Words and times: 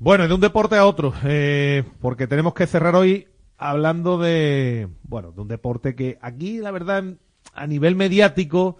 Bueno, 0.00 0.28
de 0.28 0.34
un 0.34 0.40
deporte 0.40 0.76
a 0.76 0.86
otro, 0.86 1.12
eh, 1.24 1.82
porque 2.00 2.28
tenemos 2.28 2.54
que 2.54 2.68
cerrar 2.68 2.94
hoy 2.94 3.26
hablando 3.56 4.16
de, 4.18 4.88
bueno, 5.02 5.32
de 5.32 5.40
un 5.40 5.48
deporte 5.48 5.96
que 5.96 6.18
aquí, 6.22 6.58
la 6.58 6.70
verdad, 6.70 7.02
a 7.52 7.66
nivel 7.66 7.96
mediático, 7.96 8.76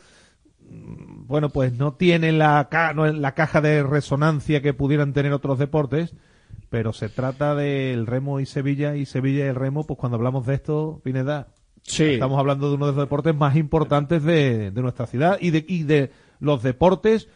mm, 0.61 1.27
bueno, 1.27 1.49
pues 1.49 1.73
no 1.73 1.95
tiene 1.95 2.31
la, 2.31 2.69
no, 2.95 3.07
la 3.13 3.35
caja 3.35 3.61
de 3.61 3.83
resonancia 3.83 4.63
que 4.63 4.75
pudieran 4.75 5.13
tener 5.13 5.33
otros 5.33 5.59
deportes, 5.59 6.15
pero 6.71 6.93
se 6.93 7.09
trata 7.09 7.57
del 7.57 8.07
remo 8.07 8.39
y 8.39 8.47
Sevilla, 8.47 8.95
y 8.95 9.05
Sevilla 9.05 9.47
y 9.47 9.49
el 9.49 9.57
remo, 9.57 9.85
pues 9.85 9.99
cuando 9.99 10.17
hablamos 10.17 10.47
de 10.47 10.55
esto, 10.55 11.01
Pineda, 11.03 11.49
sí. 11.83 12.05
estamos 12.05 12.39
hablando 12.39 12.69
de 12.69 12.77
uno 12.77 12.87
de 12.87 12.93
los 12.93 13.03
deportes 13.03 13.35
más 13.35 13.57
importantes 13.57 14.23
de, 14.23 14.71
de 14.71 14.83
nuestra 14.83 15.07
ciudad 15.09 15.37
y 15.41 15.51
de, 15.51 15.65
y 15.67 15.83
de 15.83 16.13
los 16.39 16.63
deportes 16.63 17.29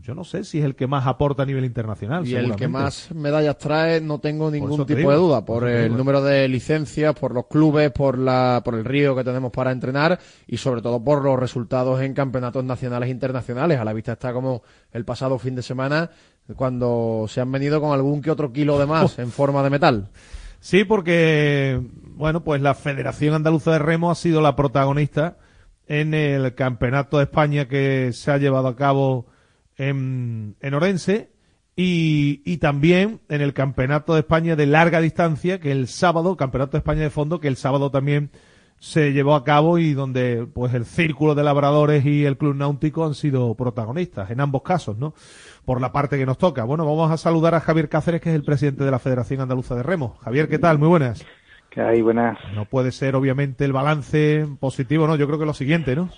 yo 0.00 0.14
no 0.14 0.24
sé 0.24 0.42
si 0.44 0.58
es 0.58 0.64
el 0.64 0.74
que 0.74 0.86
más 0.86 1.06
aporta 1.06 1.42
a 1.42 1.46
nivel 1.46 1.64
internacional. 1.64 2.26
Y 2.26 2.34
el 2.34 2.56
que 2.56 2.66
más 2.66 3.12
medallas 3.14 3.58
trae, 3.58 4.00
no 4.00 4.18
tengo 4.20 4.50
ningún 4.50 4.86
tipo 4.86 5.10
de 5.10 5.16
duda, 5.16 5.44
por, 5.44 5.68
el 5.68 5.94
número 5.96 6.22
de 6.22 6.48
licencias, 6.48 7.14
por 7.14 7.34
los 7.34 7.46
clubes, 7.46 7.90
por, 7.92 8.18
la, 8.18 8.62
por 8.64 8.74
el 8.74 8.84
río 8.84 9.14
que 9.14 9.22
tenemos 9.22 9.52
para 9.52 9.70
entrenar 9.70 10.18
y 10.46 10.56
sobre 10.56 10.80
todo 10.80 11.02
por 11.04 11.22
los 11.22 11.38
resultados 11.38 12.00
en 12.00 12.14
campeonatos 12.14 12.64
nacionales 12.64 13.08
e 13.08 13.12
internacionales. 13.12 13.78
A 13.78 13.84
la 13.84 13.92
vista 13.92 14.12
está 14.12 14.32
como 14.32 14.62
el 14.92 15.04
pasado 15.04 15.38
fin 15.38 15.54
de 15.54 15.62
semana, 15.62 16.10
cuando 16.56 17.26
se 17.28 17.40
han 17.40 17.52
venido 17.52 17.80
con 17.80 17.92
algún 17.92 18.22
que 18.22 18.30
otro 18.30 18.52
kilo 18.52 18.78
de 18.78 18.86
más 18.86 19.18
en 19.18 19.30
forma 19.30 19.62
de 19.62 19.70
metal. 19.70 20.08
Sí, 20.58 20.84
porque, 20.84 21.80
bueno, 22.14 22.44
pues 22.44 22.62
la 22.62 22.74
Federación 22.74 23.34
Andaluza 23.34 23.72
de 23.72 23.78
Remo 23.78 24.10
ha 24.10 24.14
sido 24.14 24.40
la 24.40 24.56
protagonista 24.56 25.36
en 25.86 26.14
el 26.14 26.54
Campeonato 26.54 27.18
de 27.18 27.24
España 27.24 27.68
que 27.68 28.12
se 28.12 28.30
ha 28.30 28.38
llevado 28.38 28.68
a 28.68 28.76
cabo 28.76 29.26
en, 29.76 30.56
en 30.60 30.74
Orense 30.74 31.30
y, 31.76 32.42
y, 32.44 32.58
también 32.58 33.20
en 33.28 33.40
el 33.40 33.54
Campeonato 33.54 34.14
de 34.14 34.20
España 34.20 34.56
de 34.56 34.66
larga 34.66 35.00
distancia, 35.00 35.58
que 35.58 35.72
el 35.72 35.88
sábado, 35.88 36.36
Campeonato 36.36 36.72
de 36.72 36.78
España 36.78 37.02
de 37.02 37.10
fondo, 37.10 37.40
que 37.40 37.48
el 37.48 37.56
sábado 37.56 37.90
también 37.90 38.30
se 38.82 39.12
llevó 39.12 39.36
a 39.36 39.44
cabo 39.44 39.78
y 39.78 39.94
donde 39.94 40.44
pues 40.52 40.74
el 40.74 40.84
Círculo 40.84 41.36
de 41.36 41.44
Labradores 41.44 42.04
y 42.04 42.24
el 42.24 42.36
Club 42.36 42.56
Náutico 42.56 43.04
han 43.06 43.14
sido 43.14 43.54
protagonistas 43.54 44.28
en 44.32 44.40
ambos 44.40 44.62
casos, 44.62 44.98
¿no? 44.98 45.14
Por 45.64 45.80
la 45.80 45.92
parte 45.92 46.18
que 46.18 46.26
nos 46.26 46.36
toca. 46.36 46.64
Bueno, 46.64 46.84
vamos 46.84 47.12
a 47.12 47.16
saludar 47.16 47.54
a 47.54 47.60
Javier 47.60 47.88
Cáceres, 47.88 48.20
que 48.20 48.30
es 48.30 48.34
el 48.34 48.42
presidente 48.42 48.82
de 48.82 48.90
la 48.90 48.98
Federación 48.98 49.40
Andaluza 49.40 49.76
de 49.76 49.84
Remo. 49.84 50.16
Javier, 50.22 50.48
¿qué 50.48 50.58
tal? 50.58 50.80
Muy 50.80 50.88
buenas. 50.88 51.24
¿Qué 51.70 51.80
hay? 51.80 52.02
Buenas. 52.02 52.36
No 52.56 52.64
puede 52.64 52.90
ser, 52.90 53.14
obviamente, 53.14 53.64
el 53.64 53.72
balance 53.72 54.48
positivo, 54.58 55.06
¿no? 55.06 55.14
Yo 55.14 55.28
creo 55.28 55.38
que 55.38 55.46
lo 55.46 55.54
siguiente, 55.54 55.94
¿no? 55.94 56.10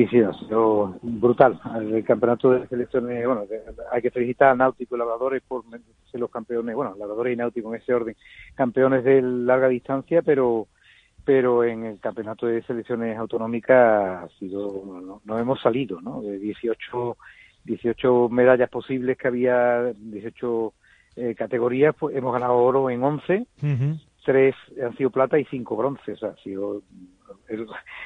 Sí, 0.00 0.06
sí, 0.06 0.20
ha 0.20 0.32
sido 0.32 0.98
brutal. 1.02 1.60
El 1.78 2.02
campeonato 2.04 2.52
de 2.52 2.66
selecciones, 2.68 3.26
bueno, 3.26 3.44
hay 3.92 4.00
que 4.00 4.10
felicitar 4.10 4.48
a 4.48 4.54
Náutico 4.54 4.96
y 4.96 4.98
Labradores 4.98 5.42
por 5.46 5.62
ser 6.10 6.20
los 6.20 6.30
campeones, 6.30 6.74
bueno, 6.74 6.96
Labradores 6.98 7.34
y 7.34 7.36
Náutico 7.36 7.74
en 7.74 7.82
ese 7.82 7.92
orden, 7.92 8.16
campeones 8.54 9.04
de 9.04 9.20
larga 9.20 9.68
distancia, 9.68 10.22
pero 10.22 10.68
pero 11.22 11.64
en 11.64 11.84
el 11.84 12.00
campeonato 12.00 12.46
de 12.46 12.62
selecciones 12.62 13.18
autonómicas 13.18 14.24
ha 14.24 14.28
sido, 14.38 15.20
no, 15.22 15.38
hemos 15.38 15.60
salido, 15.60 16.00
¿no? 16.00 16.22
De 16.22 16.38
18, 16.38 17.18
18 17.64 18.28
medallas 18.30 18.70
posibles 18.70 19.18
que 19.18 19.28
había, 19.28 19.92
18 19.92 20.72
eh, 21.16 21.34
categorías, 21.34 21.94
pues 21.94 22.16
hemos 22.16 22.32
ganado 22.32 22.56
oro 22.56 22.88
en 22.88 23.04
11, 23.04 23.46
tres 24.24 24.54
han 24.82 24.96
sido 24.96 25.10
plata 25.10 25.38
y 25.38 25.44
cinco 25.44 25.76
bronces, 25.76 26.22
ha 26.22 26.34
sido 26.36 26.80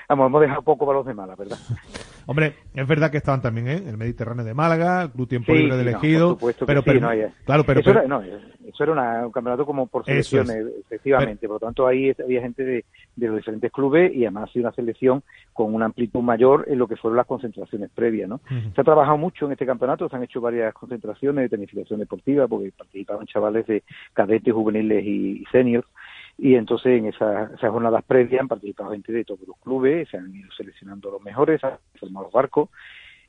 vamos, 0.08 0.26
hemos 0.26 0.40
dejado 0.40 0.62
poco 0.62 0.86
para 0.86 0.98
los 0.98 1.06
demás, 1.06 1.28
la 1.28 1.36
verdad. 1.36 1.58
Hombre, 2.26 2.54
es 2.74 2.86
verdad 2.86 3.10
que 3.10 3.18
estaban 3.18 3.42
también 3.42 3.68
¿eh? 3.68 3.82
el 3.86 3.98
Mediterráneo 3.98 4.44
de 4.44 4.54
Málaga, 4.54 5.02
el 5.02 5.10
Club 5.10 5.28
Tiempo 5.28 5.52
Libre 5.52 5.76
de 5.76 5.82
Elegido, 5.82 6.38
pero, 6.66 6.82
pero, 6.82 7.00
claro, 7.44 7.64
pero, 7.64 7.80
eso, 7.80 7.90
Era, 7.90 8.06
no, 8.06 8.22
eso 8.22 8.82
era 8.82 9.26
un 9.26 9.32
campeonato 9.32 9.66
como 9.66 9.86
por 9.86 10.04
selecciones, 10.04 10.64
efectivamente, 10.80 11.46
por 11.46 11.56
lo 11.56 11.66
tanto 11.66 11.86
ahí 11.86 12.14
había 12.22 12.40
gente 12.40 12.64
de, 12.64 12.84
los 13.16 13.36
diferentes 13.36 13.70
clubes 13.70 14.14
y 14.14 14.24
además 14.24 14.48
ha 14.48 14.52
sido 14.52 14.66
una 14.66 14.74
selección 14.74 15.22
con 15.52 15.74
una 15.74 15.84
amplitud 15.86 16.20
mayor 16.20 16.64
en 16.68 16.78
lo 16.78 16.88
que 16.88 16.96
fueron 16.96 17.16
las 17.16 17.26
concentraciones 17.26 17.90
previas, 17.94 18.28
¿no? 18.28 18.40
Se 18.74 18.80
ha 18.80 18.84
trabajado 18.84 19.18
mucho 19.18 19.46
en 19.46 19.52
este 19.52 19.66
campeonato, 19.66 20.08
se 20.08 20.16
han 20.16 20.24
hecho 20.24 20.40
varias 20.40 20.72
concentraciones 20.72 21.44
de 21.44 21.56
tenificación 21.56 22.00
deportiva 22.00 22.48
porque 22.48 22.72
participaban 22.76 23.26
chavales 23.26 23.66
de 23.66 23.82
cadetes, 24.14 24.54
juveniles 24.54 25.04
y, 25.04 25.42
y 25.42 25.44
seniors 25.52 25.86
y 26.38 26.54
entonces 26.56 26.98
en 26.98 27.06
esas, 27.06 27.60
jornadas 27.60 28.04
previas 28.04 28.40
han 28.40 28.48
participado 28.48 28.90
gente 28.90 29.12
de 29.12 29.24
todos 29.24 29.46
los 29.46 29.56
clubes, 29.58 30.08
se 30.08 30.16
han 30.16 30.34
ido 30.34 30.50
seleccionando 30.56 31.10
los 31.10 31.22
mejores, 31.22 31.62
han 31.62 31.78
formado 31.98 32.26
los 32.26 32.32
barcos 32.32 32.70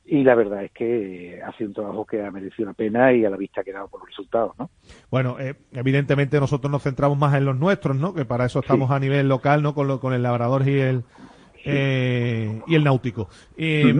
y 0.04 0.22
la 0.22 0.34
verdad 0.34 0.64
es 0.64 0.70
que 0.70 1.40
ha 1.44 1.52
sido 1.56 1.68
un 1.68 1.74
trabajo 1.74 2.04
que 2.04 2.24
ha 2.24 2.30
merecido 2.30 2.68
la 2.68 2.74
pena 2.74 3.12
y 3.12 3.24
a 3.24 3.30
la 3.30 3.36
vista 3.36 3.60
ha 3.60 3.64
quedado 3.64 3.88
por 3.88 4.00
los 4.00 4.08
resultados, 4.08 4.52
¿no? 4.58 4.70
Bueno, 5.10 5.38
eh, 5.40 5.54
evidentemente 5.72 6.38
nosotros 6.38 6.70
nos 6.70 6.82
centramos 6.82 7.18
más 7.18 7.34
en 7.34 7.44
los 7.44 7.58
nuestros, 7.58 7.96
¿no? 7.96 8.14
Que 8.14 8.24
para 8.24 8.46
eso 8.46 8.60
estamos 8.60 8.90
a 8.90 9.00
nivel 9.00 9.28
local, 9.28 9.62
¿no? 9.62 9.74
Con, 9.74 9.88
lo, 9.88 9.98
con 9.98 10.12
el 10.14 10.22
labrador 10.22 10.68
y 10.68 10.78
el 10.78 11.04
eh, 11.64 12.62
y 12.66 12.74
el 12.76 12.84
náutico. 12.84 13.28
Eh, 13.56 13.92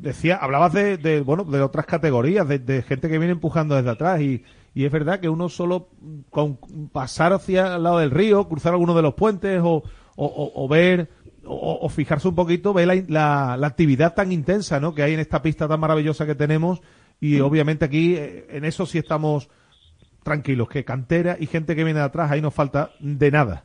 Decía, 0.00 0.36
hablabas 0.36 0.72
de, 0.72 0.96
de, 0.96 1.20
bueno, 1.20 1.44
de 1.44 1.60
otras 1.60 1.84
categorías, 1.84 2.48
de, 2.48 2.58
de 2.58 2.82
gente 2.82 3.08
que 3.08 3.18
viene 3.18 3.32
empujando 3.32 3.74
desde 3.74 3.90
atrás 3.90 4.20
y 4.22 4.42
y 4.74 4.84
es 4.84 4.92
verdad 4.92 5.20
que 5.20 5.28
uno 5.28 5.48
solo 5.48 5.88
con 6.30 6.58
pasar 6.92 7.32
hacia 7.32 7.76
el 7.76 7.84
lado 7.84 7.98
del 7.98 8.10
río, 8.10 8.48
cruzar 8.48 8.72
alguno 8.72 8.94
de 8.94 9.02
los 9.02 9.14
puentes 9.14 9.60
o, 9.62 9.84
o, 10.16 10.68
ver 10.68 11.10
o, 11.44 11.88
fijarse 11.88 12.26
un 12.28 12.34
poquito, 12.34 12.72
ve 12.72 12.84
la, 12.84 13.56
la, 13.56 13.66
actividad 13.66 14.14
tan 14.14 14.32
intensa 14.32 14.80
¿no? 14.80 14.94
que 14.94 15.02
hay 15.02 15.14
en 15.14 15.20
esta 15.20 15.42
pista 15.42 15.68
tan 15.68 15.78
maravillosa 15.78 16.26
que 16.26 16.34
tenemos 16.34 16.80
y 17.20 17.38
obviamente 17.40 17.84
aquí 17.84 18.16
eh, 18.16 18.46
en 18.50 18.64
eso 18.64 18.84
sí 18.84 18.98
estamos 18.98 19.48
tranquilos, 20.24 20.68
que 20.68 20.84
cantera 20.84 21.36
y 21.38 21.46
gente 21.46 21.76
que 21.76 21.84
viene 21.84 22.00
de 22.00 22.06
atrás, 22.06 22.30
ahí 22.30 22.40
no 22.40 22.50
falta 22.50 22.90
de 22.98 23.30
nada. 23.30 23.64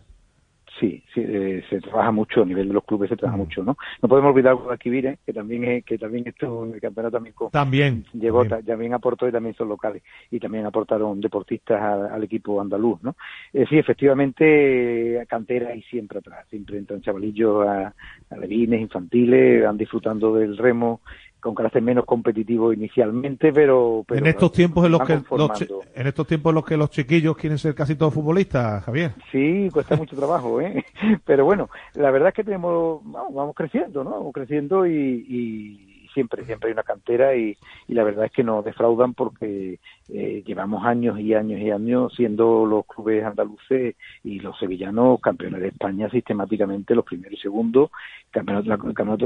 Sí, 0.79 1.03
sí 1.13 1.21
eh, 1.21 1.63
se 1.69 1.81
trabaja 1.81 2.11
mucho 2.11 2.43
a 2.43 2.45
nivel 2.45 2.69
de 2.69 2.73
los 2.73 2.85
clubes, 2.85 3.09
se 3.09 3.17
trabaja 3.17 3.37
mm. 3.37 3.41
mucho, 3.41 3.63
¿no? 3.63 3.77
No 4.01 4.09
podemos 4.09 4.31
olvidar 4.31 4.55
Guadalquivir, 4.55 5.05
¿eh? 5.07 5.17
que 5.25 5.33
también 5.33 5.65
es, 5.65 5.83
que 5.83 5.97
también 5.97 6.27
estuvo 6.27 6.65
en 6.65 6.75
el 6.75 6.81
campeonato 6.81 7.17
también 7.17 7.35
también 7.51 8.05
llegó 8.13 8.45
también. 8.45 8.93
aportó 8.93 9.27
y 9.27 9.31
también 9.31 9.55
son 9.55 9.69
locales 9.69 10.03
y 10.31 10.39
también 10.39 10.65
aportaron 10.65 11.19
deportistas 11.19 11.81
al, 12.11 12.23
equipo 12.23 12.61
andaluz, 12.61 13.01
¿no? 13.03 13.15
Eh, 13.53 13.65
sí, 13.69 13.77
efectivamente 13.77 15.25
cantera 15.27 15.75
y 15.75 15.81
siempre 15.83 16.19
atrás, 16.19 16.45
siempre 16.49 16.77
entran 16.77 17.01
chavalillos 17.01 17.67
a, 17.67 17.93
a 18.29 18.37
levines, 18.37 18.81
infantiles, 18.81 19.63
van 19.63 19.77
disfrutando 19.77 20.35
del 20.35 20.57
remo 20.57 21.01
con 21.39 21.55
carácter 21.55 21.81
menos 21.81 22.05
competitivo 22.05 22.73
inicialmente, 22.73 23.53
pero, 23.53 24.05
en 24.09 24.25
estos 24.25 24.51
tiempos 24.51 24.85
en 24.85 24.91
los 24.91 25.01
que 25.01 25.21
los, 25.31 25.51
en 25.95 26.07
estos 26.07 26.27
tiempos 26.27 26.51
en 26.51 26.55
los 26.55 26.65
que 26.65 26.77
los 26.77 26.89
chiquillos 26.89 27.37
quieren 27.37 27.57
ser 27.57 27.73
casi 27.75 27.95
todos 27.95 28.13
futbolistas, 28.13 28.83
Javier. 28.83 29.13
Sí, 29.31 29.69
cuesta 29.71 29.95
mucho 29.95 30.15
trabajo, 30.15 30.59
¿eh? 30.61 30.85
Pero 31.25 31.45
bueno, 31.45 31.69
la 31.95 32.11
verdad 32.11 32.29
es 32.29 32.35
que 32.35 32.43
tenemos 32.43 33.01
vamos, 33.03 33.33
vamos 33.33 33.55
creciendo, 33.55 34.03
¿no? 34.03 34.11
Vamos 34.11 34.33
creciendo 34.33 34.85
y 34.85 35.88
siempre, 36.19 36.43
siempre 36.43 36.67
hay 36.67 36.73
una 36.73 36.83
cantera 36.83 37.33
y, 37.35 37.57
la 37.87 38.03
verdad 38.03 38.25
es 38.25 38.31
que 38.31 38.43
nos 38.43 38.63
defraudan 38.65 39.13
porque 39.13 39.79
eh, 40.09 40.43
llevamos 40.45 40.85
años 40.85 41.17
y 41.19 41.33
años 41.33 41.59
y 41.61 41.71
años 41.71 42.13
siendo 42.15 42.65
los 42.65 42.85
clubes 42.85 43.23
andaluces 43.23 43.95
y 44.23 44.39
los 44.39 44.57
sevillanos 44.59 45.21
campeones 45.21 45.61
de 45.61 45.69
España 45.69 46.09
sistemáticamente 46.09 46.93
los 46.93 47.05
primeros 47.05 47.39
y 47.39 47.41
segundos, 47.41 47.89
campeonato, 48.31 48.67
la, 48.67 48.77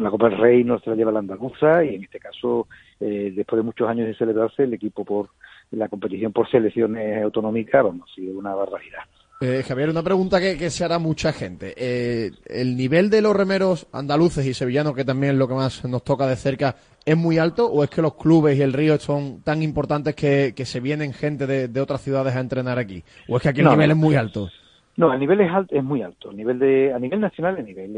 la 0.01 0.11
Copa 0.11 0.29
del 0.29 0.37
Rey 0.37 0.63
la 0.63 0.95
lleva 0.95 1.11
la 1.11 1.19
andaluza 1.19 1.83
y 1.83 1.95
en 1.95 2.03
este 2.03 2.19
caso, 2.19 2.67
eh, 2.99 3.33
después 3.35 3.57
de 3.57 3.63
muchos 3.63 3.89
años 3.89 4.07
de 4.07 4.15
celebrarse, 4.15 4.63
el 4.63 4.73
equipo 4.73 5.03
por 5.03 5.29
la 5.71 5.89
competición 5.89 6.31
por 6.31 6.49
selecciones 6.49 7.23
autonómicas, 7.23 7.83
vamos, 7.83 8.09
ha 8.09 8.15
sido 8.15 8.37
una 8.37 8.53
barbaridad. 8.53 9.03
Eh, 9.43 9.61
Javier, 9.61 9.89
una 9.89 10.03
pregunta 10.03 10.39
que, 10.39 10.69
se 10.69 10.85
hará 10.85 10.99
mucha 10.99 11.33
gente. 11.33 11.73
Eh, 11.75 12.31
¿El 12.45 12.77
nivel 12.77 13.09
de 13.09 13.21
los 13.21 13.35
remeros 13.35 13.87
andaluces 13.91 14.45
y 14.45 14.53
sevillanos, 14.53 14.95
que 14.95 15.03
también 15.03 15.33
es 15.33 15.37
lo 15.37 15.49
que 15.49 15.53
más 15.53 15.83
nos 15.83 16.01
toca 16.01 16.25
de 16.27 16.37
cerca, 16.37 16.77
es 17.03 17.17
muy 17.17 17.37
alto 17.37 17.67
o 17.67 17.83
es 17.83 17.89
que 17.89 18.01
los 18.01 18.15
clubes 18.15 18.57
y 18.57 18.61
el 18.61 18.71
río 18.71 18.97
son 18.99 19.41
tan 19.41 19.61
importantes 19.61 20.15
que, 20.15 20.53
se 20.63 20.79
vienen 20.79 21.11
gente 21.11 21.45
de, 21.45 21.81
otras 21.81 21.99
ciudades 21.99 22.33
a 22.37 22.39
entrenar 22.39 22.79
aquí? 22.79 23.03
¿O 23.27 23.35
es 23.35 23.43
que 23.43 23.49
aquí 23.49 23.59
el 23.59 23.67
nivel 23.67 23.91
es 23.91 23.97
muy 23.97 24.15
alto? 24.15 24.49
No, 24.95 25.11
el 25.11 25.19
nivel 25.19 25.41
es, 25.41 25.51
alto, 25.51 25.75
es 25.75 25.83
muy 25.83 26.01
alto. 26.01 26.29
A 26.29 26.33
nivel, 26.33 26.57
de, 26.57 26.93
a 26.93 26.99
nivel 26.99 27.19
nacional 27.19 27.57
el 27.57 27.65
nivel 27.65 27.91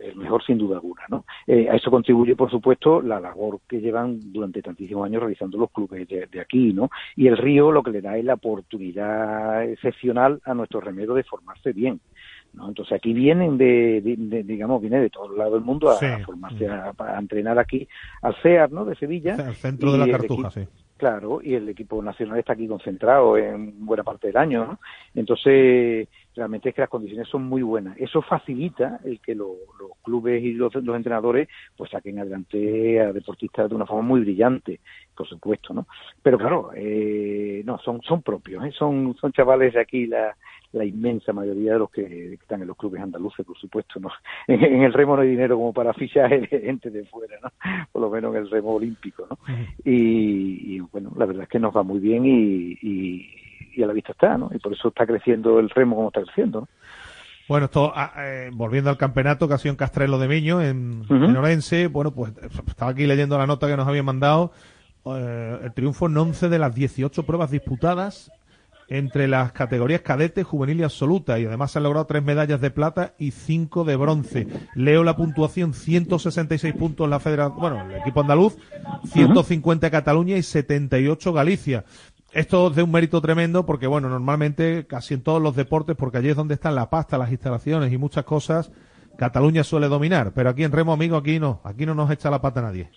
es 0.00 0.08
el 0.08 0.16
mejor 0.16 0.44
sin 0.44 0.58
duda 0.58 0.76
alguna. 0.76 1.02
¿no? 1.08 1.24
Eh, 1.46 1.68
a 1.70 1.76
eso 1.76 1.90
contribuye, 1.90 2.36
por 2.36 2.50
supuesto, 2.50 3.00
la 3.02 3.20
labor 3.20 3.60
que 3.68 3.80
llevan 3.80 4.32
durante 4.32 4.62
tantísimos 4.62 5.06
años 5.06 5.20
realizando 5.20 5.58
los 5.58 5.70
clubes 5.70 6.08
de, 6.08 6.40
aquí, 6.40 6.72
¿no? 6.72 6.90
Y 7.16 7.26
el 7.26 7.36
río 7.36 7.72
lo 7.72 7.82
que 7.82 7.90
le 7.90 8.00
da 8.00 8.16
es 8.16 8.24
la 8.24 8.34
oportunidad 8.34 9.64
excepcional 9.64 10.40
a 10.44 10.54
nuestros 10.54 10.82
remeros 10.84 11.16
de 11.16 11.24
formarse 11.24 11.72
bien. 11.72 12.00
¿no? 12.52 12.68
Entonces 12.68 12.92
aquí 12.92 13.12
vienen 13.12 13.56
de, 13.56 14.00
digamos, 14.44 14.80
viene 14.80 15.00
de 15.00 15.10
todo 15.10 15.32
el 15.32 15.38
lado 15.38 15.52
del 15.52 15.64
mundo 15.64 15.90
a, 15.90 15.98
formarse, 16.24 16.68
a, 16.68 16.92
entrenar 17.18 17.58
aquí 17.58 17.88
al 18.20 18.34
CEAR, 18.42 18.70
¿no? 18.70 18.84
De 18.84 18.94
Sevilla. 18.96 19.34
al 19.34 19.54
centro 19.54 19.92
de 19.92 19.98
la 19.98 20.18
Cartuja, 20.18 20.50
sí. 20.50 20.66
Claro, 21.02 21.40
y 21.42 21.54
el 21.54 21.68
equipo 21.68 22.00
nacional 22.00 22.38
está 22.38 22.52
aquí 22.52 22.68
concentrado 22.68 23.36
en 23.36 23.84
buena 23.84 24.04
parte 24.04 24.28
del 24.28 24.36
año, 24.36 24.64
¿no? 24.64 24.78
Entonces, 25.16 26.06
realmente 26.34 26.68
es 26.68 26.74
que 26.74 26.80
las 26.80 26.90
condiciones 26.90 27.28
son 27.28 27.44
muy 27.44 27.62
buenas. 27.62 27.96
Eso 27.98 28.22
facilita 28.22 29.00
el 29.04 29.20
que 29.20 29.34
los 29.34 29.56
clubes 30.02 30.42
y 30.42 30.52
los, 30.52 30.74
entrenadores 30.74 31.48
pues 31.76 31.90
saquen 31.90 32.18
adelante 32.18 33.00
a 33.00 33.12
deportistas 33.12 33.68
de 33.68 33.76
una 33.76 33.86
forma 33.86 34.02
muy 34.02 34.20
brillante, 34.20 34.80
por 35.16 35.28
supuesto, 35.28 35.74
¿no? 35.74 35.86
Pero 36.22 36.38
claro, 36.38 36.70
eh, 36.74 37.62
no, 37.64 37.78
son, 37.78 38.00
son 38.02 38.22
propios, 38.22 38.64
¿eh? 38.64 38.72
son, 38.72 39.14
son 39.20 39.32
chavales 39.32 39.74
de 39.74 39.80
aquí, 39.80 40.06
la, 40.06 40.34
la 40.72 40.84
inmensa 40.84 41.32
mayoría 41.32 41.74
de 41.74 41.78
los 41.78 41.90
que, 41.90 42.34
están 42.34 42.62
en 42.62 42.68
los 42.68 42.76
clubes 42.76 43.02
andaluces, 43.02 43.44
por 43.44 43.58
supuesto, 43.58 44.00
¿no? 44.00 44.10
En, 44.48 44.82
el 44.82 44.92
remo 44.92 45.16
no 45.16 45.22
hay 45.22 45.28
dinero 45.28 45.56
como 45.56 45.72
para 45.72 45.92
fichar 45.92 46.30
gente 46.48 46.90
de 46.90 47.04
fuera, 47.04 47.36
¿no? 47.42 47.50
Por 47.92 48.02
lo 48.02 48.10
menos 48.10 48.34
en 48.34 48.42
el 48.42 48.50
remo 48.50 48.74
olímpico, 48.74 49.26
¿no? 49.28 49.38
Y, 49.84 50.80
bueno, 50.80 51.12
la 51.16 51.26
verdad 51.26 51.44
es 51.44 51.48
que 51.48 51.58
nos 51.58 51.76
va 51.76 51.82
muy 51.82 52.00
bien 52.00 52.24
y, 52.24 52.78
y, 52.80 53.41
a 53.80 53.86
la 53.86 53.92
vista 53.92 54.12
está, 54.12 54.36
¿no? 54.36 54.50
Y 54.52 54.58
por 54.58 54.72
eso 54.72 54.88
está 54.88 55.06
creciendo 55.06 55.60
el 55.60 55.70
remo 55.70 55.94
como 55.94 56.08
está 56.08 56.22
creciendo, 56.22 56.62
¿no? 56.62 56.68
Bueno, 57.48 57.66
esto, 57.66 57.92
ah, 57.94 58.12
eh, 58.18 58.50
volviendo 58.52 58.88
al 58.88 58.96
campeonato 58.96 59.46
que 59.46 59.54
ha 59.54 59.58
sido 59.58 59.72
en 59.72 59.76
Castrelo 59.76 60.18
de 60.18 60.28
Miño, 60.28 60.62
en, 60.62 61.04
Orense, 61.36 61.88
bueno, 61.88 62.12
pues 62.12 62.32
estaba 62.66 62.92
aquí 62.92 63.06
leyendo 63.06 63.36
la 63.36 63.46
nota 63.46 63.66
que 63.66 63.76
nos 63.76 63.86
habían 63.86 64.04
mandado. 64.04 64.52
Eh, 65.04 65.58
el 65.64 65.72
triunfo 65.72 66.06
en 66.06 66.16
11 66.16 66.48
de 66.48 66.58
las 66.58 66.74
18 66.74 67.24
pruebas 67.24 67.50
disputadas 67.50 68.30
entre 68.88 69.26
las 69.26 69.52
categorías 69.52 70.02
cadete, 70.02 70.42
juvenil 70.44 70.80
y 70.80 70.82
absoluta 70.82 71.38
y 71.38 71.46
además 71.46 71.70
se 71.70 71.78
han 71.78 71.84
logrado 71.84 72.06
tres 72.06 72.22
medallas 72.22 72.60
de 72.60 72.70
plata 72.70 73.14
y 73.18 73.30
cinco 73.30 73.84
de 73.84 73.96
bronce. 73.96 74.46
Leo 74.74 75.02
la 75.02 75.16
puntuación 75.16 75.72
166 75.72 76.74
puntos 76.74 77.08
la 77.08 77.18
federación, 77.18 77.58
bueno, 77.58 77.82
el 77.88 77.96
equipo 77.96 78.20
andaluz, 78.20 78.56
150 79.12 79.90
Cataluña 79.90 80.36
y 80.36 80.42
78 80.42 81.32
Galicia. 81.32 81.84
Esto 82.32 82.68
es 82.68 82.76
de 82.76 82.82
un 82.82 82.90
mérito 82.90 83.20
tremendo 83.20 83.66
porque, 83.66 83.86
bueno, 83.86 84.08
normalmente 84.08 84.86
casi 84.86 85.12
en 85.12 85.22
todos 85.22 85.42
los 85.42 85.54
deportes, 85.54 85.96
porque 85.96 86.16
allí 86.16 86.30
es 86.30 86.36
donde 86.36 86.54
están 86.54 86.74
la 86.74 86.88
pasta, 86.88 87.18
las 87.18 87.30
instalaciones 87.30 87.92
y 87.92 87.98
muchas 87.98 88.24
cosas, 88.24 88.72
Cataluña 89.18 89.62
suele 89.64 89.88
dominar, 89.88 90.32
pero 90.34 90.48
aquí 90.48 90.64
en 90.64 90.72
Remo, 90.72 90.94
amigo, 90.94 91.18
aquí 91.18 91.38
no, 91.38 91.60
aquí 91.62 91.84
no 91.84 91.94
nos 91.94 92.10
echa 92.10 92.30
la 92.30 92.40
pata 92.40 92.62
nadie. 92.62 92.90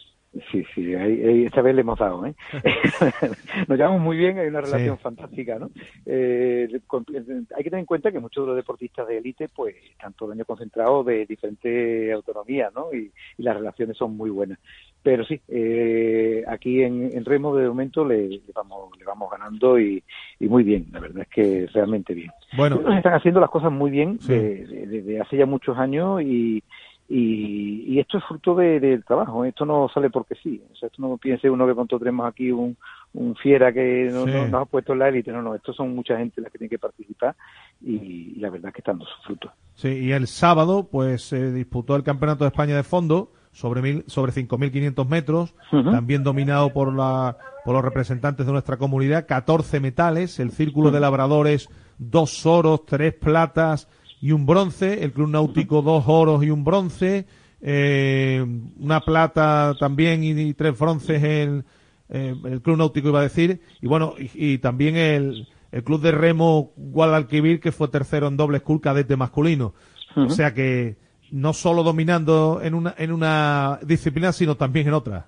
Sí, 0.51 0.65
sí, 0.73 0.93
esta 0.93 1.61
vez 1.61 1.75
le 1.75 1.81
hemos 1.81 1.97
dado. 1.97 2.25
¿eh? 2.25 2.35
Nos 3.67 3.77
llevamos 3.77 4.01
muy 4.01 4.17
bien, 4.17 4.37
hay 4.37 4.47
una 4.47 4.61
relación 4.61 4.97
fantástica. 4.97 5.57
¿no? 5.57 5.71
Eh, 6.05 6.67
hay 6.71 7.63
que 7.63 7.69
tener 7.69 7.79
en 7.79 7.85
cuenta 7.85 8.11
que 8.11 8.19
muchos 8.19 8.43
de 8.43 8.47
los 8.47 8.55
deportistas 8.57 9.07
de 9.07 9.17
élite 9.17 9.47
pues 9.47 9.75
están 9.91 10.13
todo 10.13 10.29
el 10.29 10.37
año 10.37 10.45
concentrados 10.45 11.05
de 11.05 11.25
diferentes 11.25 12.13
autonomías 12.13 12.73
¿no? 12.73 12.93
y, 12.93 13.11
las 13.37 13.55
relaciones 13.55 13.95
son 13.97 14.17
muy 14.17 14.29
buenas. 14.29 14.59
Pero 15.01 15.23
sí, 15.23 15.39
eh, 15.47 16.43
aquí 16.47 16.81
en, 16.81 17.23
Remo 17.23 17.55
de 17.55 17.67
momento 17.67 18.03
le, 18.03 18.41
vamos, 18.53 18.97
le 18.97 19.05
vamos 19.05 19.29
ganando 19.29 19.79
y, 19.79 20.03
muy 20.39 20.63
bien, 20.63 20.87
la 20.91 20.99
verdad 20.99 21.21
es 21.21 21.29
que 21.29 21.67
realmente 21.71 22.13
bien. 22.13 22.31
Bueno, 22.57 22.77
están 22.91 23.13
haciendo 23.13 23.39
las 23.39 23.51
cosas 23.51 23.71
muy 23.71 23.91
bien 23.91 24.17
desde 24.19 25.21
hace 25.21 25.37
ya 25.37 25.45
muchos 25.45 25.77
años 25.77 26.21
y 26.23 26.63
y, 27.07 27.99
esto 27.99 28.17
es 28.17 28.23
fruto 28.25 28.55
del 28.55 29.03
trabajo, 29.05 29.45
esto 29.45 29.65
no 29.65 29.87
sale 29.93 30.09
porque 30.09 30.35
sí. 30.35 30.61
O 30.71 30.75
sea, 30.75 30.87
esto 30.87 31.01
no 31.01 31.17
piense 31.17 31.49
uno 31.49 31.67
que 31.67 31.73
pronto 31.73 31.99
tenemos 31.99 32.27
aquí 32.27 32.51
un, 32.51 32.75
un 33.13 33.35
fiera 33.35 33.71
que 33.71 34.09
no, 34.11 34.25
nos 34.25 34.61
ha 34.61 34.65
puesto 34.65 34.93
en 34.93 34.99
la 34.99 35.09
élite, 35.09 35.31
no, 35.31 35.41
no, 35.41 35.55
esto 35.55 35.71
son 35.73 35.95
mucha 35.95 36.17
gente 36.17 36.41
las 36.41 36.51
que 36.51 36.57
tiene 36.57 36.69
que 36.69 36.79
participar 36.79 37.35
y, 37.81 38.35
la 38.39 38.49
verdad 38.49 38.69
es 38.69 38.73
que 38.73 38.81
están 38.81 38.97
dando 38.97 39.05
sus 39.05 39.25
frutos. 39.25 39.51
Sí, 39.75 39.89
y 39.89 40.11
el 40.11 40.27
sábado 40.27 40.87
pues 40.91 41.23
se 41.23 41.51
disputó 41.51 41.95
el 41.95 42.03
Campeonato 42.03 42.43
de 42.43 42.49
España 42.49 42.75
de 42.75 42.83
Fondo 42.83 43.31
sobre, 43.51 43.81
mil, 43.81 44.03
sobre 44.07 44.33
5.500 44.33 45.07
metros, 45.07 45.55
también 45.69 46.23
dominado 46.23 46.73
por, 46.73 46.93
la, 46.93 47.37
por 47.63 47.73
los 47.73 47.85
representantes 47.85 48.45
de 48.45 48.51
nuestra 48.51 48.77
comunidad, 48.77 49.27
14 49.27 49.79
metales, 49.79 50.39
el 50.39 50.51
Círculo 50.51 50.91
de 50.91 50.99
Labradores, 50.99 51.69
dos 51.97 52.45
oros, 52.45 52.85
tres 52.85 53.13
platas, 53.13 53.87
y 54.21 54.31
un 54.31 54.45
bronce, 54.45 55.03
el 55.03 55.11
Club 55.11 55.29
Náutico 55.29 55.81
dos 55.81 56.03
oros 56.07 56.43
y 56.43 56.49
un 56.49 56.63
bronce, 56.63 57.25
eh, 57.61 58.45
una 58.79 58.99
plata 59.01 59.73
también 59.79 60.23
y, 60.23 60.53
tres 60.53 60.77
bronces 60.77 61.23
el, 61.23 61.63
eh, 62.09 62.35
el 62.45 62.61
Club 62.61 62.77
Náutico 62.77 63.09
iba 63.09 63.19
a 63.19 63.23
decir, 63.23 63.59
y 63.81 63.87
bueno, 63.87 64.13
y, 64.17 64.57
también 64.59 64.95
el, 64.95 65.47
el 65.71 65.83
Club 65.83 66.01
de 66.01 66.11
Remo 66.11 66.71
Guadalquivir 66.75 67.59
que 67.59 67.71
fue 67.71 67.87
tercero 67.87 68.27
en 68.27 68.37
doble 68.37 68.59
school 68.59 68.81
cadete 68.81 69.15
masculino. 69.15 69.73
O 70.17 70.29
sea 70.29 70.53
que 70.53 70.95
no 71.31 71.51
solo 71.51 71.83
dominando 71.83 72.61
en 72.63 72.73
una, 72.73 72.95
en 72.97 73.11
una 73.11 73.79
disciplina, 73.85 74.31
sino 74.31 74.55
también 74.55 74.87
en 74.87 74.93
otra. 74.93 75.25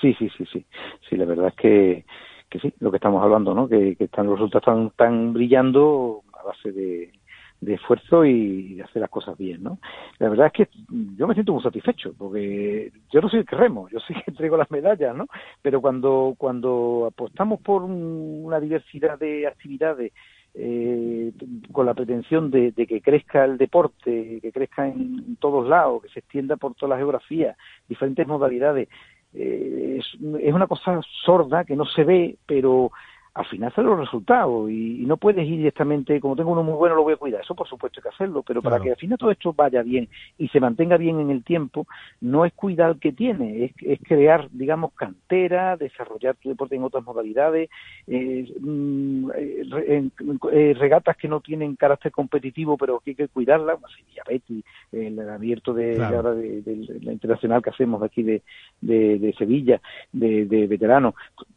Sí, 0.00 0.14
sí, 0.18 0.28
sí, 0.36 0.44
sí. 0.52 0.66
Sí, 1.08 1.16
la 1.16 1.24
verdad 1.24 1.48
es 1.48 1.54
que, 1.54 2.04
que 2.50 2.58
sí, 2.58 2.72
lo 2.80 2.90
que 2.90 2.98
estamos 2.98 3.22
hablando, 3.22 3.54
¿no? 3.54 3.66
Que, 3.66 3.96
que 3.96 4.04
están, 4.04 4.26
los 4.26 4.38
resultados 4.38 4.90
están 4.90 5.32
brillando 5.32 6.22
a 6.38 6.48
base 6.48 6.72
de, 6.72 7.12
de 7.60 7.74
esfuerzo 7.74 8.24
y 8.24 8.80
hacer 8.80 9.00
las 9.00 9.10
cosas 9.10 9.36
bien, 9.36 9.62
¿no? 9.62 9.78
La 10.18 10.28
verdad 10.28 10.46
es 10.46 10.52
que 10.52 10.68
yo 11.16 11.26
me 11.26 11.34
siento 11.34 11.52
muy 11.52 11.62
satisfecho, 11.62 12.14
porque 12.16 12.92
yo 13.10 13.20
no 13.20 13.28
soy 13.28 13.40
el 13.40 13.46
que 13.46 13.56
remo, 13.56 13.88
yo 13.88 13.98
sí 14.00 14.14
que 14.14 14.24
entrego 14.26 14.56
las 14.56 14.70
medallas, 14.70 15.16
¿no? 15.16 15.26
Pero 15.62 15.80
cuando, 15.80 16.34
cuando 16.36 17.06
apostamos 17.10 17.60
por 17.60 17.82
una 17.82 18.60
diversidad 18.60 19.18
de 19.18 19.46
actividades 19.46 20.12
eh, 20.58 21.32
con 21.70 21.84
la 21.84 21.92
pretensión 21.92 22.50
de, 22.50 22.72
que 22.72 23.02
crezca 23.02 23.44
el 23.44 23.58
deporte, 23.58 24.38
que 24.40 24.52
crezca 24.52 24.88
en, 24.88 25.36
todos 25.36 25.68
lados, 25.68 26.02
que 26.02 26.08
se 26.08 26.20
extienda 26.20 26.56
por 26.56 26.74
toda 26.74 26.90
la 26.90 26.96
geografía, 26.96 27.56
diferentes 27.88 28.26
modalidades, 28.26 28.88
eh, 29.34 29.98
es, 29.98 30.14
una 30.54 30.66
cosa 30.66 31.00
sorda 31.24 31.64
que 31.64 31.76
no 31.76 31.84
se 31.84 32.04
ve, 32.04 32.36
pero 32.46 32.90
al 33.36 33.44
final 33.44 33.70
salen 33.74 33.90
los 33.90 34.00
resultados 34.00 34.70
y, 34.70 35.04
no 35.06 35.18
puedes 35.18 35.46
ir 35.46 35.58
directamente, 35.58 36.20
como 36.20 36.34
tengo 36.34 36.52
uno 36.52 36.62
muy 36.62 36.74
bueno, 36.74 36.96
lo 36.96 37.02
voy 37.02 37.12
a 37.12 37.18
cuidar. 37.18 37.42
Eso 37.42 37.54
por 37.54 37.68
supuesto 37.68 38.00
hay 38.00 38.04
que 38.04 38.08
hacerlo, 38.08 38.42
pero 38.42 38.62
para 38.62 38.80
que 38.80 38.90
al 38.90 38.96
final 38.96 39.18
todo 39.18 39.30
esto 39.30 39.52
vaya 39.52 39.82
bien 39.82 40.08
y 40.38 40.48
se 40.48 40.58
mantenga 40.58 40.96
bien 40.96 41.20
en 41.20 41.30
el 41.30 41.44
tiempo, 41.44 41.86
no 42.22 42.46
es 42.46 42.54
cuidar 42.54 42.92
el 42.92 42.98
que 42.98 43.12
tiene, 43.12 43.72
es, 43.78 44.00
crear, 44.02 44.48
digamos, 44.50 44.94
cantera, 44.94 45.76
desarrollar 45.76 46.34
tu 46.36 46.48
deporte 46.48 46.76
en 46.76 46.84
otras 46.84 47.04
modalidades, 47.04 47.68
eh, 48.06 48.52
mm, 48.58 49.30
eh, 49.36 50.08
eh, 50.52 50.74
regatas 50.78 51.16
que 51.18 51.28
no 51.28 51.40
tienen 51.40 51.76
carácter 51.76 52.12
competitivo, 52.12 52.78
pero 52.78 53.00
que 53.00 53.10
hay 53.10 53.16
que 53.16 53.28
cuidarlas, 53.28 53.78
Sevilla 53.94 54.22
Betty, 54.26 54.64
el 54.92 55.28
abierto 55.28 55.74
de, 55.74 55.98
de, 55.98 57.00
la 57.02 57.12
internacional 57.12 57.62
que 57.62 57.70
hacemos 57.70 58.02
aquí 58.02 58.22
de, 58.22 58.42
de 58.80 59.34
Sevilla, 59.36 59.80
de, 60.10 60.46
de 60.46 60.66
veteranos. 60.66 61.14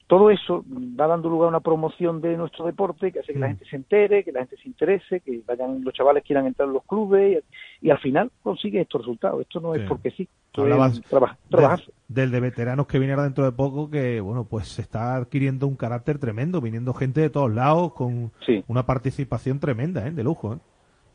Todo 0.07 0.31
eso 0.31 0.65
va 0.99 1.07
dando 1.07 1.29
lugar 1.29 1.45
a 1.45 1.49
una 1.49 1.59
promoción 1.69 2.19
de 2.19 2.35
nuestro 2.35 2.65
deporte 2.65 3.11
que 3.11 3.19
hace 3.19 3.31
que 3.31 3.37
la 3.37 3.45
mm. 3.45 3.49
gente 3.49 3.65
se 3.69 3.75
entere, 3.75 4.23
que 4.23 4.31
la 4.31 4.39
gente 4.39 4.57
se 4.57 4.67
interese, 4.67 5.19
que 5.19 5.39
vayan 5.45 5.83
los 5.83 5.93
chavales 5.93 6.23
quieran 6.23 6.47
entrar 6.47 6.67
en 6.67 6.73
los 6.73 6.83
clubes 6.83 7.43
y, 7.79 7.91
al 7.91 7.99
final 7.99 8.31
consigue 8.41 8.81
estos 8.81 9.01
resultados. 9.01 9.41
Esto 9.41 9.59
no 9.59 9.75
es 9.75 9.87
porque 9.87 10.09
sí. 10.09 10.27
trabajar. 10.51 11.79
del 12.07 12.31
de 12.31 12.39
veteranos 12.39 12.87
que 12.87 12.97
viene 12.97 13.15
dentro 13.15 13.45
de 13.45 13.51
poco 13.51 13.87
que, 13.87 14.19
bueno, 14.19 14.47
pues 14.49 14.67
se 14.67 14.81
está 14.81 15.15
adquiriendo 15.15 15.67
un 15.67 15.75
carácter 15.75 16.17
tremendo, 16.17 16.59
viniendo 16.59 16.91
gente 16.95 17.21
de 17.21 17.29
todos 17.29 17.53
lados 17.53 17.93
con 17.93 18.31
una 18.67 18.85
participación 18.87 19.59
tremenda, 19.59 20.07
¿eh? 20.07 20.11
de 20.11 20.23
lujo. 20.23 20.55
¿eh? 20.55 20.57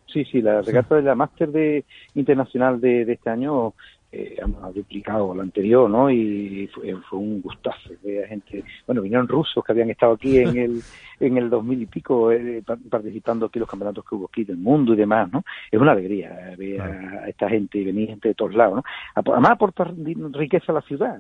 Sí, 0.06 0.24
sí, 0.26 0.40
la 0.40 0.62
regata 0.62 0.94
de 0.94 1.02
la 1.02 1.16
máster 1.16 1.50
de 1.50 1.84
internacional 2.14 2.80
de, 2.80 3.04
de 3.04 3.14
este 3.14 3.28
año 3.28 3.74
eh, 4.16 4.36
ha 4.62 4.70
duplicado 4.70 5.34
lo 5.34 5.42
anterior, 5.42 5.90
¿no? 5.90 6.08
Y 6.08 6.68
fue, 6.72 7.18
un 7.18 7.42
gustazo 7.42 7.90
ver 8.02 8.28
gente, 8.28 8.62
bueno, 8.86 9.02
vinieron 9.02 9.26
rusos 9.26 9.64
que 9.64 9.72
habían 9.72 9.90
estado 9.90 10.12
aquí 10.12 10.38
en 10.38 10.56
el 10.56 10.82
en 11.20 11.36
el 11.36 11.50
2000 11.50 11.82
y 11.82 11.86
pico 11.86 12.30
eh, 12.30 12.62
participando 12.90 13.46
aquí 13.46 13.58
en 13.58 13.60
los 13.60 13.70
campeonatos 13.70 14.04
que 14.04 14.14
hubo 14.14 14.26
aquí 14.26 14.44
del 14.44 14.56
mundo 14.56 14.94
y 14.94 14.96
demás, 14.96 15.32
¿no? 15.32 15.44
Es 15.70 15.80
una 15.80 15.92
alegría 15.92 16.54
ver 16.56 16.80
a, 16.80 17.28
esta 17.28 17.48
gente 17.48 17.78
y 17.78 17.84
venir 17.84 18.08
gente 18.08 18.28
de 18.28 18.34
todos 18.34 18.54
lados, 18.54 18.76
¿no? 18.76 18.84
Además 19.14 19.52
aporta 19.52 19.84
riqueza 20.32 20.70
a 20.70 20.76
la 20.76 20.82
ciudad, 20.82 21.18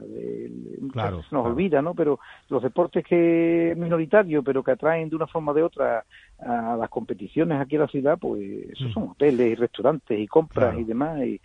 claro, 0.92 1.22
se 1.22 1.34
nos 1.34 1.46
olvida, 1.46 1.82
¿no? 1.82 1.94
Pero 1.94 2.20
los 2.48 2.62
deportes 2.62 3.04
que 3.04 3.74
minoritarios, 3.76 4.44
pero 4.44 4.62
que 4.62 4.72
atraen 4.72 5.08
de 5.08 5.16
una 5.16 5.26
forma 5.26 5.50
o 5.50 5.54
de 5.54 5.62
otra 5.62 6.04
a 6.38 6.76
las 6.76 6.90
competiciones 6.90 7.60
aquí 7.60 7.76
en 7.76 7.82
la 7.82 7.88
ciudad, 7.88 8.18
pues 8.18 8.42
esos 8.70 8.90
mm. 8.90 8.92
son 8.92 9.02
hoteles 9.10 9.52
y 9.52 9.54
restaurantes 9.54 10.18
y 10.18 10.26
compras 10.26 10.76
y 10.78 10.84
demás. 10.84 11.20
Y, 11.22 11.40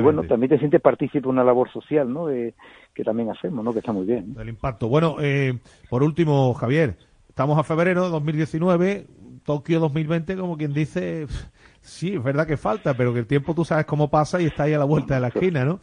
bueno, 0.00 0.22
también 0.24 0.50
te 0.50 0.58
sientes 0.58 0.80
partícipe 0.80 1.20
de 1.20 1.28
una 1.28 1.44
labor 1.44 1.70
social, 1.70 2.12
¿no? 2.12 2.26
que 2.26 3.04
también 3.04 3.30
hacemos, 3.30 3.64
¿no? 3.64 3.72
Que 3.72 3.78
está 3.78 3.92
muy 3.92 4.04
bien. 4.04 4.34
El 4.38 4.48
impacto. 4.48 4.88
Bueno, 4.88 5.16
eh, 5.20 5.56
por 5.88 6.02
último, 6.02 6.52
Javier, 6.54 6.96
estamos 7.28 7.56
a 7.56 7.62
febrero 7.62 8.02
de 8.02 8.10
2019, 8.10 9.06
Tokio 9.44 9.78
2020, 9.78 10.36
como 10.36 10.56
quien 10.56 10.72
dice, 10.72 11.26
sí, 11.80 12.14
es 12.14 12.22
verdad 12.22 12.46
que 12.46 12.56
falta, 12.56 12.94
pero 12.94 13.12
que 13.12 13.20
el 13.20 13.26
tiempo 13.26 13.54
tú 13.54 13.64
sabes 13.64 13.86
cómo 13.86 14.10
pasa 14.10 14.42
y 14.42 14.46
está 14.46 14.64
ahí 14.64 14.72
a 14.72 14.78
la 14.78 14.84
vuelta 14.84 15.14
de 15.14 15.20
la 15.20 15.28
esquina, 15.28 15.64
¿no? 15.64 15.78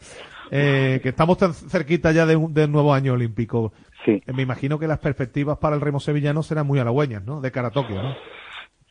Eh, 0.50 1.00
que 1.02 1.08
estamos 1.08 1.38
tan 1.38 1.54
cerquita 1.54 2.12
ya 2.12 2.26
de 2.26 2.36
del 2.50 2.70
nuevo 2.70 2.92
año 2.92 3.14
olímpico. 3.14 3.72
Sí. 4.04 4.22
me 4.32 4.42
imagino 4.42 4.78
que 4.78 4.86
las 4.86 4.98
perspectivas 4.98 5.58
para 5.58 5.74
el 5.74 5.80
remo 5.80 5.98
sevillano 5.98 6.42
serán 6.42 6.66
muy 6.66 6.78
halagüeñas, 6.78 7.24
¿no? 7.24 7.40
De 7.40 7.50
cara 7.50 7.68
a 7.68 7.70
Tokio, 7.72 8.02
¿no? 8.02 8.14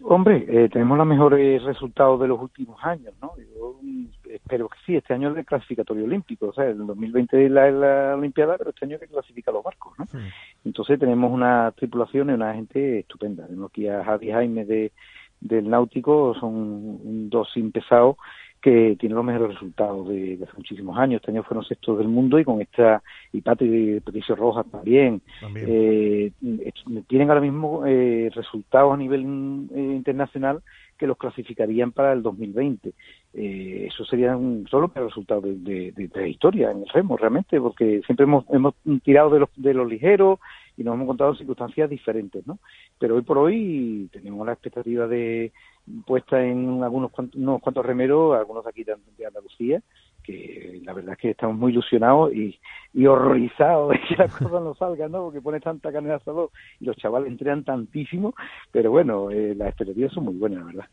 Hombre, 0.04 0.46
eh, 0.50 0.70
tenemos 0.70 0.98
los 0.98 1.08
mejores 1.08 1.64
resultados 1.64 2.20
de 2.20 2.28
los 2.28 2.42
últimos 2.42 2.84
años, 2.84 3.14
¿no? 3.22 3.32
Yo 3.38 3.80
mm, 3.82 4.06
espero 4.30 4.68
que 4.68 4.78
sí, 4.86 4.96
este 4.96 5.14
año 5.14 5.32
es 5.32 5.38
el 5.38 5.46
clasificatorio 5.46 6.04
olímpico, 6.04 6.48
o 6.48 6.54
sea, 6.54 6.66
el 6.66 6.86
2020 6.86 7.46
es 7.46 7.52
la, 7.52 7.72
la 7.72 8.16
Olimpiada, 8.16 8.58
pero 8.58 8.72
este 8.72 8.86
año 8.86 9.00
que 9.00 9.08
clasifica 9.08 9.52
los 9.52 9.64
barcos, 9.64 9.94
¿no? 9.98 10.06
Entonces 10.66 11.00
tenemos 11.00 11.32
una 11.32 11.72
tripulación 11.72 12.30
y 12.30 12.34
una 12.34 12.54
gente 12.54 13.00
estupenda. 13.00 13.46
Tenemos 13.46 13.72
aquí 13.72 13.88
a 13.88 14.04
Javi 14.04 14.32
Jaime 14.32 14.66
de, 14.66 14.92
del 15.40 15.70
náutico 15.70 16.34
son 16.40 17.30
dos 17.30 17.50
sin 17.54 17.72
pesado 17.72 18.18
que 18.66 18.98
tiene 19.00 19.14
los 19.14 19.24
mejores 19.24 19.54
resultados 19.54 20.08
de, 20.08 20.40
hace 20.42 20.58
muchísimos 20.58 20.98
años. 20.98 21.22
Este 21.22 21.30
año 21.30 21.44
fueron 21.44 21.64
sextos 21.64 22.00
del 22.00 22.08
mundo 22.08 22.40
y 22.40 22.44
con 22.44 22.64
esta 22.64 23.04
y 23.32 23.40
Patricio 23.40 24.36
Rojas 24.36 24.66
también. 24.72 25.22
Eh, 25.56 26.32
tienen 27.06 27.30
ahora 27.30 27.42
mismo 27.42 27.86
eh, 27.86 28.32
resultados 28.34 28.92
a 28.92 28.98
nivel 28.98 29.22
eh, 29.22 29.80
internacional 29.80 30.64
que 30.98 31.06
los 31.06 31.16
clasificarían 31.16 31.92
para 31.92 32.12
el 32.14 32.24
2020. 32.24 32.94
Eh, 33.36 33.86
eso 33.88 34.04
sería 34.04 34.36
un 34.36 34.66
solo 34.68 34.92
resultado 34.96 35.42
de, 35.42 35.58
de, 35.58 35.92
de, 35.92 36.08
de, 36.08 36.30
historia 36.30 36.72
en 36.72 36.80
el 36.80 36.90
remo, 36.90 37.18
realmente, 37.18 37.62
porque 37.62 38.02
siempre 38.08 38.24
hemos, 38.24 38.46
hemos 38.50 38.74
tirado 39.04 39.30
de 39.30 39.42
los, 39.42 39.50
de 39.58 39.76
los 39.76 39.88
ligeros 39.88 40.40
y 40.76 40.84
nos 40.84 40.96
hemos 40.96 41.04
encontrado 41.04 41.36
circunstancias 41.36 41.88
diferentes, 41.88 42.48
¿no? 42.48 42.58
Pero 42.98 43.16
hoy 43.16 43.22
por 43.22 43.38
hoy 43.38 44.10
tenemos 44.12 44.44
la 44.44 44.54
expectativa 44.54 45.06
de 45.06 45.52
puesta 46.06 46.44
en 46.44 46.84
algunos 46.84 47.12
cuantos, 47.12 47.40
unos 47.40 47.62
cuantos 47.62 47.86
remeros, 47.86 48.38
algunos 48.38 48.64
de 48.64 48.70
aquí 48.70 48.84
de, 48.84 49.26
Andalucía, 49.26 49.82
que 50.24 50.82
la 50.84 50.94
verdad 50.94 51.14
es 51.14 51.20
que 51.20 51.30
estamos 51.32 51.56
muy 51.58 51.72
ilusionados 51.72 52.34
y, 52.34 52.60
y 52.94 53.06
horrorizados 53.06 53.92
de 53.92 54.00
que 54.08 54.16
las 54.16 54.36
cosas 54.38 54.62
no 54.64 54.74
salgan, 54.76 55.12
¿no? 55.12 55.24
Porque 55.24 55.42
pone 55.42 55.60
tanta 55.60 55.92
carne 55.92 56.10
de 56.10 56.16
asador 56.16 56.50
y 56.80 56.86
los 56.86 56.96
chavales 56.98 57.30
entrenan 57.30 57.64
tantísimo, 57.64 58.34
pero 58.72 58.92
bueno, 58.92 59.30
eh, 59.30 59.54
las 59.56 59.70
expectativas 59.70 60.12
son 60.14 60.26
muy 60.26 60.36
buenas, 60.36 60.60
la 60.60 60.66
verdad. 60.66 60.86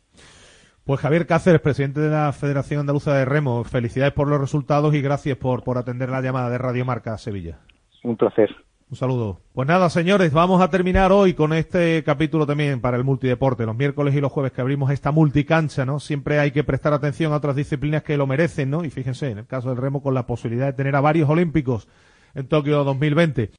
Pues 0.84 0.98
Javier 1.00 1.26
Cáceres, 1.26 1.60
presidente 1.60 2.00
de 2.00 2.10
la 2.10 2.32
Federación 2.32 2.80
Andaluza 2.80 3.14
de 3.14 3.24
Remo, 3.24 3.62
felicidades 3.62 4.12
por 4.12 4.28
los 4.28 4.40
resultados 4.40 4.94
y 4.94 5.00
gracias 5.00 5.38
por, 5.38 5.62
por 5.62 5.78
atender 5.78 6.08
la 6.08 6.20
llamada 6.20 6.50
de 6.50 6.58
Radio 6.58 6.84
Marca 6.84 7.16
Sevilla. 7.18 7.60
Un 8.02 8.16
placer. 8.16 8.52
Un 8.92 8.98
saludo. 8.98 9.40
Pues 9.54 9.66
nada, 9.66 9.88
señores, 9.88 10.34
vamos 10.34 10.60
a 10.60 10.68
terminar 10.68 11.12
hoy 11.12 11.32
con 11.32 11.54
este 11.54 12.04
capítulo 12.04 12.46
también 12.46 12.82
para 12.82 12.98
el 12.98 13.04
multideporte. 13.04 13.64
Los 13.64 13.74
miércoles 13.74 14.14
y 14.14 14.20
los 14.20 14.30
jueves 14.30 14.52
que 14.52 14.60
abrimos 14.60 14.90
esta 14.90 15.10
multicancha, 15.12 15.86
¿no? 15.86 15.98
Siempre 15.98 16.38
hay 16.38 16.50
que 16.50 16.62
prestar 16.62 16.92
atención 16.92 17.32
a 17.32 17.36
otras 17.36 17.56
disciplinas 17.56 18.02
que 18.02 18.18
lo 18.18 18.26
merecen, 18.26 18.68
¿no? 18.68 18.84
Y 18.84 18.90
fíjense, 18.90 19.30
en 19.30 19.38
el 19.38 19.46
caso 19.46 19.70
del 19.70 19.78
remo, 19.78 20.02
con 20.02 20.12
la 20.12 20.26
posibilidad 20.26 20.66
de 20.66 20.74
tener 20.74 20.94
a 20.94 21.00
varios 21.00 21.30
olímpicos 21.30 21.88
en 22.34 22.48
Tokio 22.48 22.84
2020. 22.84 23.50